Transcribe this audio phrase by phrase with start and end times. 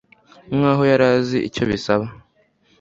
[0.57, 2.05] nkaho yari azi icyo bisaba